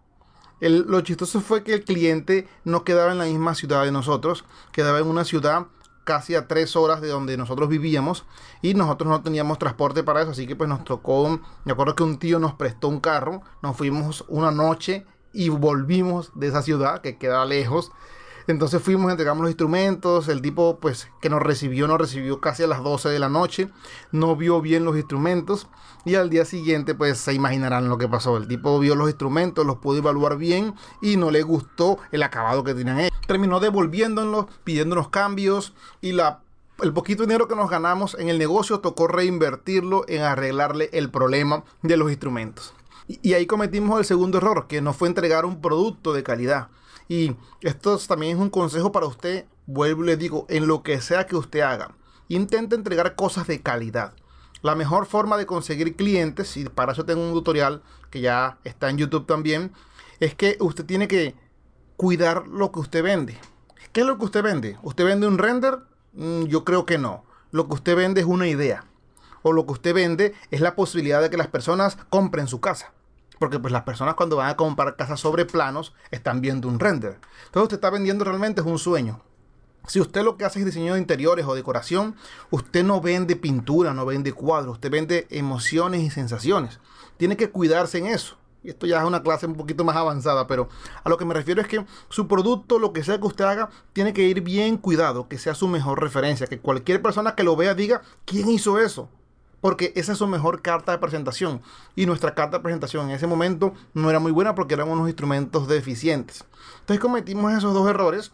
lo 0.61 1.01
chistoso 1.01 1.41
fue 1.41 1.65
que 1.65 1.75
el 1.75 1.85
cliente 1.85 2.49
no 2.65 2.85
quedaba 2.85 3.13
en 3.13 3.19
la 3.19 3.25
misma 3.25 3.55
ciudad 3.55 3.85
de 3.85 3.93
nosotros, 3.93 4.45
quedaba 4.73 4.99
en 4.99 5.07
una 5.07 5.25
ciudad 5.25 5.67
casi 6.05 6.35
a 6.35 6.49
tres 6.49 6.75
horas 6.77 7.01
de 7.01 7.09
donde 7.09 7.37
nosotros 7.37 7.69
vivíamos 7.69 8.25
y 8.61 8.75
nosotros 8.75 9.09
no 9.09 9.23
teníamos 9.23 9.59
transporte 9.59 10.03
para 10.03 10.23
eso, 10.23 10.33
así 10.33 10.47
que 10.47 10.57
pues 10.57 10.69
nos 10.69 10.85
tocó, 10.85 11.41
me 11.65 11.73
acuerdo 11.73 11.95
que 11.95 12.03
un 12.03 12.19
tío 12.19 12.39
nos 12.39 12.55
prestó 12.55 12.89
un 12.89 13.01
carro, 13.01 13.43
nos 13.63 13.77
fuimos 13.77 14.25
una 14.29 14.51
noche 14.51 15.07
y 15.33 15.49
volvimos 15.49 16.33
de 16.35 16.49
esa 16.49 16.63
ciudad 16.63 17.01
que 17.01 17.19
queda 17.19 17.45
lejos 17.45 17.93
entonces 18.47 18.83
fuimos, 18.83 19.11
entregamos 19.11 19.43
los 19.43 19.51
instrumentos, 19.51 20.29
el 20.29 20.43
tipo 20.43 20.79
pues 20.81 21.09
que 21.21 21.29
nos 21.29 21.43
recibió 21.43 21.87
nos 21.87 21.99
recibió 21.99 22.41
casi 22.41 22.63
a 22.63 22.67
las 22.67 22.83
12 22.83 23.09
de 23.09 23.19
la 23.19 23.29
noche, 23.29 23.69
no 24.11 24.37
vio 24.37 24.61
bien 24.61 24.85
los 24.85 24.97
instrumentos 24.97 25.69
y 26.05 26.17
al 26.17 26.31
día 26.31 26.45
siguiente 26.45 26.95
pues 26.95 27.19
se 27.19 27.35
imaginarán 27.35 27.89
lo 27.89 27.99
que 27.99 28.09
pasó. 28.09 28.37
El 28.37 28.49
tipo 28.49 28.79
vio 28.79 28.95
los 28.95 29.09
instrumentos, 29.09 29.67
los 29.67 29.79
pudo 29.79 29.99
evaluar 29.99 30.37
bien 30.37 30.75
y 31.01 31.17
no 31.17 31.31
le 31.31 31.43
gustó 31.43 31.99
el 32.11 32.23
acabado 32.23 32.65
que 32.65 32.75
tenían 32.75 33.01
ellos. 33.01 33.13
Terminó 33.27 33.61
devolviéndonos, 33.61 34.47
pidiéndonos 34.65 35.09
cambios 35.09 35.75
y 36.01 36.13
la 36.13 36.41
el 36.83 36.93
poquito 36.93 37.23
dinero 37.23 37.47
que 37.47 37.55
nos 37.55 37.71
ganamos 37.71 38.17
en 38.19 38.29
el 38.29 38.39
negocio 38.39 38.81
tocó 38.81 39.07
reinvertirlo 39.07 40.05
en 40.09 40.23
arreglarle 40.23 40.91
el 40.93 41.11
problema 41.11 41.65
de 41.83 41.97
los 41.97 42.11
instrumentos. 42.11 42.75
Y, 43.07 43.35
ahí 43.35 43.47
cometimos 43.47 43.99
el 43.99 44.05
segundo 44.05 44.39
error, 44.39 44.67
que 44.69 44.81
no 44.81 44.93
fue 44.93 45.09
entregar 45.09 45.45
un 45.45 45.61
producto 45.61 46.13
de 46.13 46.23
calidad. 46.23 46.69
Y 47.09 47.37
esto 47.61 47.99
también 47.99 48.37
es 48.37 48.43
un 48.43 48.51
consejo 48.51 48.93
para 48.93 49.07
usted, 49.07 49.47
vuelvo 49.67 50.03
y 50.03 50.07
le 50.07 50.17
digo, 50.17 50.47
en 50.49 50.67
lo 50.67 50.83
que 50.83 51.01
sea 51.01 51.27
que 51.27 51.37
usted 51.37 51.61
haga, 51.61 51.95
intente 52.29 52.75
entregar 52.75 53.15
cosas 53.15 53.47
de 53.47 53.63
calidad. 53.63 54.15
La 54.63 54.75
mejor 54.75 55.07
forma 55.07 55.37
de 55.37 55.47
conseguir 55.47 55.97
clientes, 55.97 56.57
y 56.57 56.65
para 56.65 56.93
eso 56.93 57.05
tengo 57.05 57.23
un 57.23 57.33
tutorial 57.33 57.83
que 58.11 58.21
ya 58.21 58.59
está 58.65 58.91
en 58.91 58.99
YouTube 58.99 59.27
también, 59.27 59.73
es 60.21 60.35
que 60.35 60.57
usted 60.61 60.85
tiene 60.85 61.09
que 61.09 61.35
cuidar 61.97 62.47
lo 62.47 62.71
que 62.71 62.81
usted 62.81 63.03
vende. 63.03 63.39
¿Qué 63.93 64.03
es 64.03 64.07
lo 64.07 64.19
que 64.19 64.25
usted 64.25 64.43
vende? 64.43 64.79
¿Usted 64.83 65.05
vende 65.05 65.27
un 65.27 65.39
render? 65.39 65.81
Mm, 66.13 66.45
yo 66.45 66.65
creo 66.65 66.87
que 66.87 66.97
no. 66.97 67.25
Lo 67.51 67.69
que 67.69 67.75
usted 67.75 67.97
vende 67.97 68.21
es 68.21 68.27
una 68.27 68.47
idea. 68.47 68.85
O 69.43 69.53
lo 69.53 69.67
que 69.67 69.73
usted 69.73 69.95
vende 69.95 70.35
es 70.51 70.61
la 70.61 70.77
posibilidad 70.77 71.21
de 71.21 71.29
que 71.29 71.37
las 71.37 71.49
personas 71.49 71.99
compren 72.09 72.47
su 72.47 72.61
casa. 72.61 72.93
Porque 73.43 73.59
pues 73.59 73.73
las 73.73 73.83
personas 73.83 74.15
cuando 74.15 74.37
van 74.37 74.51
a 74.51 74.57
comprar 74.57 74.95
casas 74.95 75.19
sobre 75.19 75.45
planos 75.45 75.93
están 76.13 76.41
viendo 76.41 76.69
un 76.69 76.79
render. 76.79 77.19
Entonces 77.47 77.63
usted 77.65 77.75
está 77.79 77.91
vendiendo 77.91 78.25
realmente 78.25 78.61
es 78.61 78.67
un 78.69 78.79
sueño. 78.79 79.21
Si 79.89 79.99
usted 79.99 80.23
lo 80.23 80.37
que 80.37 80.45
hace 80.45 80.61
es 80.61 80.65
diseño 80.65 80.95
de 80.95 81.01
interiores 81.01 81.45
o 81.45 81.57
decoración, 81.57 82.15
usted 82.51 82.85
no 82.85 83.01
vende 83.01 83.35
pintura, 83.35 83.95
no 83.95 84.07
vende 84.07 84.33
cuadros, 84.33 84.75
usted 84.75 84.93
vende 84.93 85.27
emociones 85.29 86.03
y 86.03 86.11
sensaciones. 86.11 86.79
Tiene 87.17 87.37
que 87.37 87.51
cuidarse 87.51 87.99
en 87.99 88.07
eso. 88.07 88.37
Y 88.63 88.71
esto 88.71 88.87
ya 88.87 89.01
es 89.01 89.05
una 89.05 89.25
clase 89.25 89.47
un 89.47 89.57
poquito 89.57 89.83
más 89.83 89.97
avanzada, 89.97 90.47
pero 90.47 90.69
a 91.03 91.09
lo 91.09 91.17
que 91.17 91.25
me 91.25 91.35
refiero 91.35 91.61
es 91.61 91.67
que 91.67 91.85
su 92.11 92.29
producto, 92.29 92.79
lo 92.79 92.93
que 92.93 93.03
sea 93.03 93.19
que 93.19 93.27
usted 93.27 93.45
haga, 93.45 93.71
tiene 93.93 94.13
que 94.13 94.23
ir 94.23 94.43
bien 94.43 94.77
cuidado, 94.77 95.27
que 95.27 95.37
sea 95.37 95.57
su 95.57 95.67
mejor 95.67 96.01
referencia, 96.01 96.47
que 96.47 96.61
cualquier 96.61 97.03
persona 97.03 97.35
que 97.35 97.43
lo 97.43 97.57
vea 97.57 97.75
diga, 97.75 98.03
¿quién 98.25 98.49
hizo 98.51 98.79
eso? 98.79 99.09
Porque 99.63 99.93
esa 99.95 100.13
es 100.13 100.19
su 100.19 100.27
mejor 100.27 100.61
carta 100.61 100.93
de 100.93 100.99
presentación. 100.99 101.63
Y 101.97 102.05
nuestra 102.05 102.35
carta 102.35 102.59
de 102.59 102.63
presentación 102.65 103.09
en 103.09 103.17
ese 103.17 103.29
momento 103.29 103.73
no 103.95 104.11
era 104.11 104.19
muy 104.19 104.33
buena 104.33 104.55
porque 104.55 104.75
eran 104.75 104.89
unos 104.89 105.09
instrumentos 105.09 105.69
deficientes. 105.69 106.45
Entonces 106.81 107.01
cometimos 107.01 107.53
esos 107.55 107.73
dos 107.73 107.89
errores. 107.89 108.33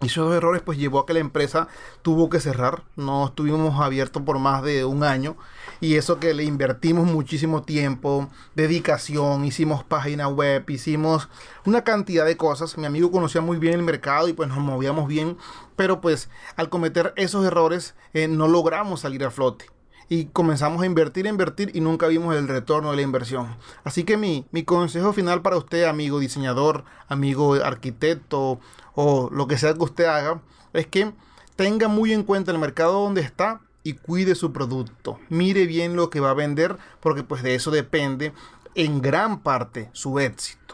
Y 0.00 0.06
esos 0.06 0.32
errores 0.34 0.62
pues 0.62 0.78
llevó 0.78 1.00
a 1.00 1.06
que 1.06 1.12
la 1.14 1.20
empresa 1.20 1.68
tuvo 2.02 2.28
que 2.28 2.40
cerrar. 2.40 2.82
No 2.96 3.26
estuvimos 3.26 3.80
abiertos 3.80 4.22
por 4.24 4.40
más 4.40 4.64
de 4.64 4.84
un 4.84 5.04
año. 5.04 5.36
Y 5.80 5.94
eso 5.94 6.18
que 6.18 6.34
le 6.34 6.42
invertimos 6.42 7.06
muchísimo 7.06 7.62
tiempo, 7.62 8.28
dedicación, 8.56 9.44
hicimos 9.44 9.84
página 9.84 10.26
web, 10.26 10.68
hicimos 10.68 11.28
una 11.64 11.84
cantidad 11.84 12.26
de 12.26 12.36
cosas. 12.36 12.76
Mi 12.78 12.86
amigo 12.86 13.12
conocía 13.12 13.40
muy 13.40 13.58
bien 13.58 13.74
el 13.74 13.82
mercado 13.82 14.28
y 14.28 14.32
pues 14.32 14.48
nos 14.48 14.58
movíamos 14.58 15.06
bien. 15.06 15.36
Pero 15.76 16.00
pues 16.00 16.28
al 16.56 16.68
cometer 16.68 17.12
esos 17.14 17.44
errores 17.46 17.94
eh, 18.12 18.26
no 18.26 18.48
logramos 18.48 19.00
salir 19.00 19.24
a 19.24 19.30
flote 19.30 19.77
y 20.08 20.26
comenzamos 20.26 20.82
a 20.82 20.86
invertir, 20.86 21.26
a 21.26 21.30
invertir 21.30 21.70
y 21.74 21.80
nunca 21.80 22.06
vimos 22.06 22.34
el 22.34 22.48
retorno 22.48 22.90
de 22.90 22.96
la 22.96 23.02
inversión. 23.02 23.56
Así 23.84 24.04
que 24.04 24.16
mi, 24.16 24.46
mi 24.50 24.62
consejo 24.62 25.12
final 25.12 25.42
para 25.42 25.56
usted, 25.56 25.84
amigo 25.84 26.18
diseñador, 26.18 26.84
amigo 27.08 27.54
arquitecto 27.54 28.60
o 28.94 29.28
lo 29.30 29.46
que 29.46 29.58
sea 29.58 29.74
que 29.74 29.84
usted 29.84 30.04
haga, 30.06 30.40
es 30.72 30.86
que 30.86 31.12
tenga 31.56 31.88
muy 31.88 32.12
en 32.12 32.22
cuenta 32.22 32.52
el 32.52 32.58
mercado 32.58 33.02
donde 33.02 33.20
está 33.20 33.60
y 33.82 33.94
cuide 33.94 34.34
su 34.34 34.52
producto. 34.52 35.18
Mire 35.28 35.66
bien 35.66 35.96
lo 35.96 36.10
que 36.10 36.20
va 36.20 36.30
a 36.30 36.34
vender 36.34 36.76
porque 37.00 37.22
pues 37.22 37.42
de 37.42 37.54
eso 37.54 37.70
depende 37.70 38.32
en 38.74 39.00
gran 39.00 39.40
parte 39.40 39.90
su 39.92 40.18
éxito. 40.18 40.67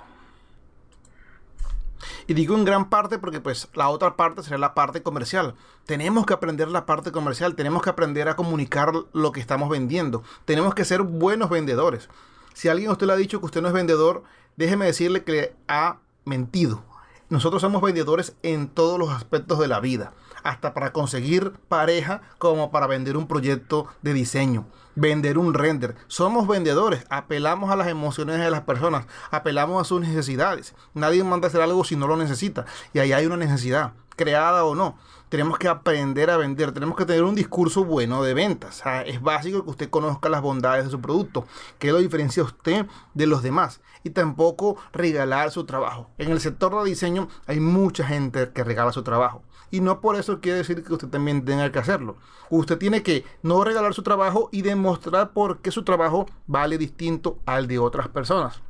Y 2.27 2.35
digo 2.35 2.55
en 2.55 2.65
gran 2.65 2.89
parte 2.91 3.19
porque 3.19 3.41
pues 3.41 3.69
la 3.75 3.89
otra 3.89 4.17
parte 4.17 4.43
será 4.43 4.59
la 4.59 4.75
parte 4.75 5.03
comercial. 5.03 5.55
Tenemos 5.87 6.27
que 6.27 6.35
aprender 6.35 6.69
la 6.69 6.87
parte 6.87 7.13
comercial, 7.13 7.55
tenemos 7.55 7.83
que 7.83 7.91
aprender 7.91 8.29
a 8.29 8.37
comunicar 8.37 8.93
lo 9.13 9.33
que 9.33 9.41
estamos 9.41 9.69
vendiendo. 9.69 10.23
Tenemos 10.45 10.75
que 10.75 10.85
ser 10.85 11.03
buenos 11.03 11.51
vendedores. 11.51 12.09
Si 12.55 12.69
alguien 12.69 12.89
a 12.89 12.93
usted 12.93 13.07
le 13.07 13.13
ha 13.13 13.17
dicho 13.17 13.41
que 13.41 13.47
usted 13.47 13.63
no 13.63 13.69
es 13.69 13.75
vendedor, 13.75 14.23
déjeme 14.57 14.87
decirle 14.87 15.25
que 15.25 15.55
ha 15.69 15.99
mentido. 16.25 16.83
Nosotros 17.29 17.63
somos 17.63 17.83
vendedores 17.83 18.37
en 18.43 18.69
todos 18.69 18.99
los 18.99 19.11
aspectos 19.11 19.59
de 19.59 19.67
la 19.67 19.81
vida, 19.81 20.13
hasta 20.45 20.75
para 20.75 20.93
conseguir 20.93 21.53
pareja 21.69 22.23
como 22.39 22.71
para 22.71 22.87
vender 22.87 23.17
un 23.17 23.27
proyecto 23.27 23.89
de 24.03 24.13
diseño 24.13 24.67
vender 24.95 25.39
un 25.39 25.55
render. 25.55 25.97
Somos 26.07 26.47
vendedores, 26.47 27.05
apelamos 27.11 27.71
a 27.71 27.77
las 27.77 27.89
emociones 27.89 28.39
de 28.39 28.51
las 28.51 28.63
personas, 28.63 29.07
apelamos 29.31 29.81
a 29.81 29.85
sus 29.85 30.01
necesidades. 30.01 30.75
Nadie 30.95 31.25
manda 31.25 31.47
a 31.47 31.49
hacer 31.49 31.61
algo 31.61 31.85
si 31.85 31.97
no 31.97 32.07
lo 32.07 32.17
necesita. 32.17 32.65
Y 32.93 32.99
ahí 32.99 33.13
hay 33.13 33.27
una 33.27 33.37
necesidad, 33.37 33.93
creada 34.17 34.65
o 34.65 34.75
no. 34.75 34.97
Tenemos 35.29 35.59
que 35.59 35.67
aprender 35.67 36.31
a 36.31 36.37
vender, 36.37 36.71
tenemos 36.71 36.97
que 36.97 37.07
tener 37.07 37.25
un 37.25 37.35
discurso 37.35 37.85
bueno 37.85 38.23
de 38.23 38.35
ventas. 38.35 38.83
es 39.05 39.21
básico 39.21 39.65
que 39.65 39.71
usted 39.71 39.91
conozca 39.91 40.29
las 40.29 40.43
bondades 40.43 40.85
de 40.85 40.91
su 40.91 41.01
producto, 41.01 41.45
que 41.79 41.91
lo 41.91 41.99
diferencia 41.99 42.45
usted 42.45 42.87
de 43.15 43.27
los 43.27 43.43
demás. 43.43 43.81
Y 44.05 44.11
tampoco 44.11 44.77
regalar 44.93 45.51
su 45.51 45.65
trabajo. 45.65 46.11
En 46.19 46.31
el 46.31 46.41
sector 46.41 46.77
de 46.79 46.89
diseño 46.89 47.29
hay 47.47 47.59
mucha 47.59 48.07
gente 48.07 48.51
que 48.53 48.63
regala 48.63 48.93
su 48.93 49.03
trabajo. 49.03 49.43
Y 49.75 49.81
no 49.81 50.01
por 50.01 50.15
eso 50.15 50.41
quiere 50.41 50.59
decir 50.59 50.85
que 50.85 50.93
usted 50.93 51.09
también 51.09 51.45
tenga 51.45 51.73
que 51.73 51.81
hacerlo. 51.81 52.17
Usted 52.49 52.79
tiene 52.79 53.03
que 53.03 53.25
no 53.43 53.65
regalar 53.65 53.93
su 53.93 54.05
trabajo 54.05 54.49
y 54.53 54.63
demostrar 54.63 55.33
por 55.33 55.63
qué 55.63 55.73
su 55.73 55.83
trabajo 55.83 56.27
vale 56.47 56.79
distinto 56.79 57.41
al 57.45 57.67
de 57.67 57.81
otras 57.81 58.07
personas. 58.07 58.63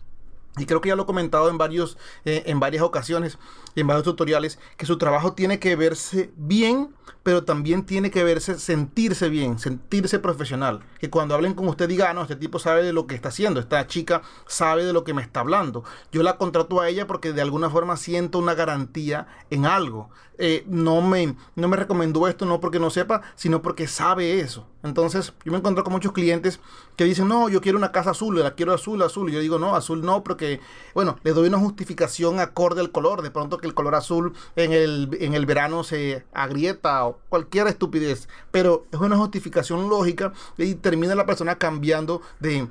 Y 0.56 0.66
creo 0.66 0.80
que 0.80 0.88
ya 0.88 0.96
lo 0.96 1.02
he 1.02 1.06
comentado 1.06 1.50
en, 1.50 1.58
varios, 1.58 1.98
eh, 2.24 2.44
en 2.46 2.60
varias 2.60 2.82
ocasiones, 2.84 3.38
en 3.74 3.86
varios 3.88 4.04
tutoriales, 4.04 4.58
que 4.76 4.86
su 4.86 4.98
trabajo 4.98 5.32
tiene 5.32 5.58
que 5.58 5.74
verse 5.74 6.32
bien, 6.36 6.94
pero 7.24 7.42
también 7.42 7.84
tiene 7.84 8.12
que 8.12 8.22
verse, 8.22 8.58
sentirse 8.60 9.28
bien, 9.28 9.58
sentirse 9.58 10.20
profesional. 10.20 10.80
Que 11.00 11.10
cuando 11.10 11.34
hablen 11.34 11.54
con 11.54 11.66
usted 11.66 11.88
diga, 11.88 12.08
ah, 12.08 12.14
no, 12.14 12.22
este 12.22 12.36
tipo 12.36 12.60
sabe 12.60 12.84
de 12.84 12.92
lo 12.92 13.08
que 13.08 13.16
está 13.16 13.30
haciendo, 13.30 13.58
esta 13.58 13.84
chica 13.88 14.22
sabe 14.46 14.84
de 14.84 14.92
lo 14.92 15.02
que 15.02 15.12
me 15.12 15.22
está 15.22 15.40
hablando. 15.40 15.82
Yo 16.12 16.22
la 16.22 16.36
contrato 16.36 16.80
a 16.80 16.88
ella 16.88 17.08
porque 17.08 17.32
de 17.32 17.42
alguna 17.42 17.68
forma 17.68 17.96
siento 17.96 18.38
una 18.38 18.54
garantía 18.54 19.26
en 19.50 19.66
algo. 19.66 20.10
Eh, 20.38 20.64
no, 20.66 21.00
me, 21.00 21.36
no 21.54 21.68
me 21.68 21.76
recomendó 21.76 22.26
esto, 22.26 22.44
no 22.44 22.60
porque 22.60 22.78
no 22.78 22.90
sepa, 22.90 23.22
sino 23.36 23.62
porque 23.62 23.86
sabe 23.86 24.40
eso. 24.40 24.66
Entonces, 24.82 25.32
yo 25.44 25.52
me 25.52 25.58
encuentro 25.58 25.84
con 25.84 25.92
muchos 25.92 26.12
clientes 26.12 26.60
que 26.96 27.04
dicen, 27.04 27.28
no, 27.28 27.48
yo 27.48 27.60
quiero 27.60 27.78
una 27.78 27.92
casa 27.92 28.10
azul, 28.10 28.38
la 28.38 28.54
quiero 28.54 28.74
azul, 28.74 29.00
azul. 29.02 29.30
Y 29.30 29.32
yo 29.32 29.40
digo, 29.40 29.58
no, 29.58 29.74
azul 29.74 30.04
no, 30.04 30.22
porque, 30.22 30.60
bueno, 30.92 31.16
le 31.22 31.32
doy 31.32 31.48
una 31.48 31.58
justificación 31.58 32.40
acorde 32.40 32.80
al 32.80 32.90
color. 32.90 33.22
De 33.22 33.30
pronto 33.30 33.58
que 33.58 33.66
el 33.66 33.74
color 33.74 33.94
azul 33.94 34.34
en 34.56 34.72
el, 34.72 35.16
en 35.20 35.34
el 35.34 35.46
verano 35.46 35.84
se 35.84 36.24
agrieta 36.34 37.06
o 37.06 37.18
cualquier 37.28 37.68
estupidez. 37.68 38.28
Pero 38.50 38.86
es 38.92 39.00
una 39.00 39.16
justificación 39.16 39.88
lógica 39.88 40.32
y 40.58 40.74
termina 40.74 41.14
la 41.14 41.26
persona 41.26 41.56
cambiando 41.56 42.20
de 42.40 42.68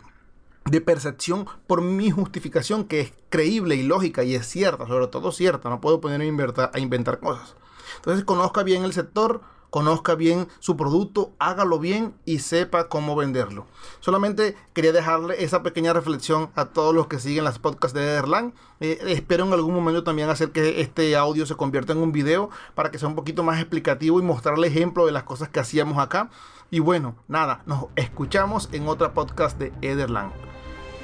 de 0.66 0.82
percepción 0.82 1.46
por 1.68 1.82
mi 1.82 2.10
justificación 2.12 2.86
que 2.86 3.02
es 3.02 3.14
creíble 3.30 3.76
y 3.76 3.84
lógica 3.84 4.24
y 4.24 4.36
es 4.36 4.48
cierta, 4.48 4.88
sobre 4.88 5.08
todo 5.08 5.32
cierta, 5.32 5.70
no 5.70 5.82
puedo 5.82 6.02
ponerme 6.02 6.26
a 6.26 6.28
inventar, 6.28 6.72
a 6.74 6.80
inventar 6.80 7.20
cosas. 7.20 7.56
Entonces 7.98 8.24
conozca 8.24 8.64
bien 8.64 8.84
el 8.84 8.94
sector, 8.94 9.42
conozca 9.74 10.14
bien 10.14 10.48
su 10.60 10.78
producto, 10.78 11.34
hágalo 11.40 11.80
bien 11.80 12.14
y 12.26 12.40
sepa 12.40 12.90
cómo 12.90 13.16
venderlo. 13.16 13.66
Solamente 14.02 14.56
quería 14.74 14.92
dejarle 14.92 15.44
esa 15.44 15.64
pequeña 15.64 15.94
reflexión 15.94 16.52
a 16.54 16.66
todos 16.66 16.94
los 16.94 17.08
que 17.08 17.18
siguen 17.18 17.44
las 17.44 17.58
podcasts 17.58 17.96
de 17.96 18.04
Ederland. 18.04 18.54
Eh, 18.82 19.00
espero 19.08 19.46
en 19.46 19.54
algún 19.54 19.74
momento 19.74 20.04
también 20.04 20.30
hacer 20.30 20.52
que 20.52 20.82
este 20.82 21.16
audio 21.16 21.48
se 21.48 21.56
convierta 21.56 21.94
en 21.94 22.00
un 22.00 22.12
video 22.12 22.52
para 22.76 22.92
que 22.92 23.00
sea 23.00 23.08
un 23.08 23.16
poquito 23.16 23.42
más 23.42 23.60
explicativo 23.60 24.20
y 24.20 24.24
mostrarle 24.24 24.68
ejemplo 24.68 25.08
de 25.08 25.12
las 25.12 25.24
cosas 25.24 25.50
que 25.50 25.60
hacíamos 25.60 25.98
acá. 25.98 26.30
Y 26.74 26.80
bueno, 26.80 27.18
nada, 27.28 27.62
nos 27.68 27.86
escuchamos 27.96 28.68
en 28.72 28.88
otra 28.88 29.14
podcast 29.14 29.60
de 29.60 29.72
Ederland. 29.84 30.32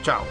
Chao. 0.02 0.24